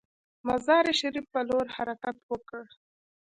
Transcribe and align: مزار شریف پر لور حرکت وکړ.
مزار 0.47 0.85
شریف 0.99 1.25
پر 1.31 1.43
لور 1.49 1.67
حرکت 1.75 2.15
وکړ. 2.29 2.61